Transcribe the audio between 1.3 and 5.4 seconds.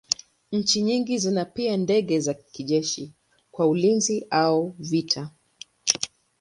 pia ndege za kijeshi kwa ulinzi au vita.